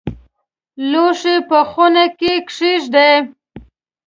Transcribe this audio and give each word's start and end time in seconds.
لوښي 0.89 1.35
په 1.49 1.59
خونه 1.69 2.05
کې 2.19 2.33
کښېږدئ 2.47 3.13